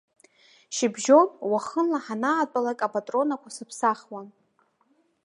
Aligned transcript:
Шьыбжьон, 0.75 1.29
уахынла, 1.51 1.99
ҳанаатәалак 2.05 2.79
апатронақәа 2.85 3.49
сыԥсахуан. 3.55 4.27